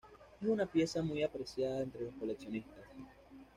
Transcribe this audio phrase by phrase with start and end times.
[0.41, 2.85] Es una pieza muy apreciada entre coleccionistas.